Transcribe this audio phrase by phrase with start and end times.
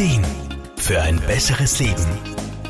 [0.00, 0.24] Ideen
[0.78, 2.06] für ein besseres Leben.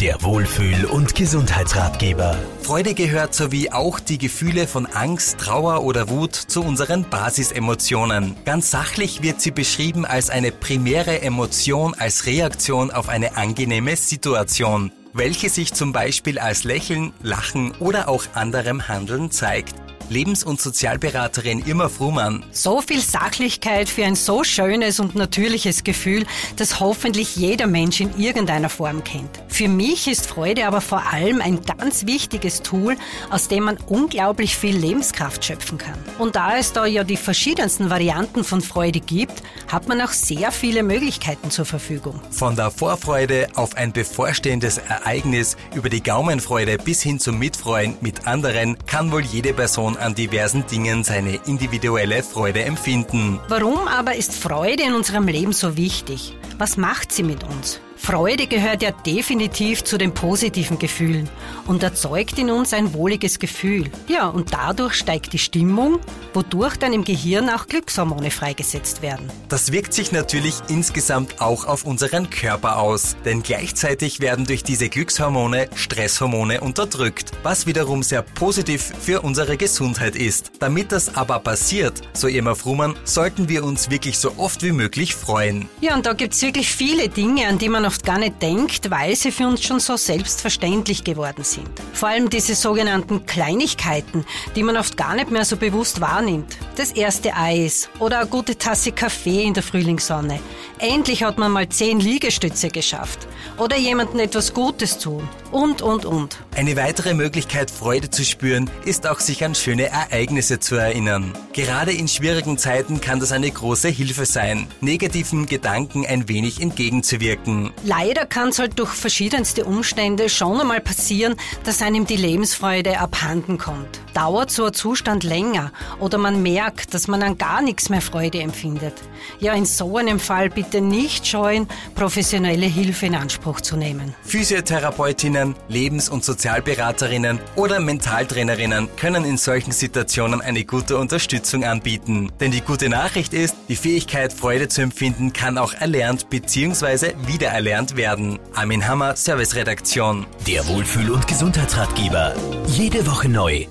[0.00, 2.34] Der Wohlfühl- und Gesundheitsratgeber.
[2.62, 8.34] Freude gehört sowie auch die Gefühle von Angst, Trauer oder Wut zu unseren Basisemotionen.
[8.46, 14.90] Ganz sachlich wird sie beschrieben als eine primäre Emotion als Reaktion auf eine angenehme Situation,
[15.12, 19.74] welche sich zum Beispiel als Lächeln, Lachen oder auch anderem Handeln zeigt.
[20.10, 22.44] Lebens- und Sozialberaterin Irma Fruhmann.
[22.50, 26.24] So viel Sachlichkeit für ein so schönes und natürliches Gefühl,
[26.56, 29.30] das hoffentlich jeder Mensch in irgendeiner Form kennt.
[29.48, 32.96] Für mich ist Freude aber vor allem ein ganz wichtiges Tool,
[33.30, 35.98] aus dem man unglaublich viel Lebenskraft schöpfen kann.
[36.18, 40.52] Und da es da ja die verschiedensten Varianten von Freude gibt, hat man auch sehr
[40.52, 42.20] viele Möglichkeiten zur Verfügung.
[42.30, 48.26] Von der Vorfreude auf ein bevorstehendes Ereignis über die Gaumenfreude bis hin zum Mitfreuen mit
[48.26, 53.40] anderen kann wohl jede Person an diversen Dingen seine individuelle Freude empfinden.
[53.48, 56.36] Warum aber ist Freude in unserem Leben so wichtig?
[56.58, 57.80] Was macht sie mit uns?
[57.98, 61.28] Freude gehört ja definitiv zu den positiven Gefühlen
[61.66, 63.90] und erzeugt in uns ein wohliges Gefühl.
[64.06, 65.98] Ja, und dadurch steigt die Stimmung,
[66.32, 69.28] wodurch dann im Gehirn auch Glückshormone freigesetzt werden.
[69.48, 74.88] Das wirkt sich natürlich insgesamt auch auf unseren Körper aus, denn gleichzeitig werden durch diese
[74.88, 80.52] Glückshormone Stresshormone unterdrückt, was wiederum sehr positiv für unsere Gesundheit ist.
[80.60, 85.14] Damit das aber passiert, so Irma Frumann, sollten wir uns wirklich so oft wie möglich
[85.14, 85.68] freuen.
[85.80, 89.16] Ja, und da gibt's wirklich viele Dinge, an die man oft gar nicht denkt, weil
[89.16, 91.70] sie für uns schon so selbstverständlich geworden sind.
[91.94, 96.58] Vor allem diese sogenannten Kleinigkeiten, die man oft gar nicht mehr so bewusst wahrnimmt.
[96.76, 100.38] Das erste Eis oder eine gute Tasse Kaffee in der Frühlingssonne.
[100.78, 103.26] Endlich hat man mal zehn Liegestütze geschafft.
[103.56, 105.26] Oder jemandem etwas Gutes tun.
[105.50, 106.36] Und, und, und.
[106.54, 111.32] Eine weitere Möglichkeit, Freude zu spüren, ist auch sich an schöne Ereignisse zu erinnern.
[111.54, 117.72] Gerade in schwierigen Zeiten kann das eine große Hilfe sein, negativen Gedanken ein wenig entgegenzuwirken.
[117.84, 123.56] Leider kann es halt durch verschiedenste Umstände schon einmal passieren, dass einem die Lebensfreude abhanden
[123.58, 124.00] kommt.
[124.14, 128.40] Dauert so ein Zustand länger oder man merkt, dass man an gar nichts mehr Freude
[128.40, 128.94] empfindet.
[129.38, 134.14] Ja, in so einem Fall bitte nicht scheuen, professionelle Hilfe in Anspruch zu nehmen.
[134.24, 142.32] Physiotherapeutinnen, Lebens- und Sozialberaterinnen oder Mentaltrainerinnen können in solchen Situationen eine gute Unterstützung anbieten.
[142.40, 147.12] Denn die gute Nachricht ist, die Fähigkeit, Freude zu empfinden, kann auch erlernt bzw.
[147.26, 148.38] wiedererlernt werden.
[148.54, 150.26] Armin Hammer, Serviceredaktion.
[150.46, 152.34] Der Wohlfühl- und Gesundheitsratgeber.
[152.66, 153.66] Jede Woche neu